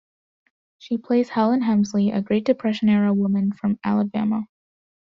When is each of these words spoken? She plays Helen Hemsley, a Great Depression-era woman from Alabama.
She 0.79 0.97
plays 0.97 1.29
Helen 1.29 1.61
Hemsley, 1.61 2.11
a 2.11 2.23
Great 2.23 2.43
Depression-era 2.43 3.13
woman 3.13 3.51
from 3.51 3.77
Alabama. 3.83 4.47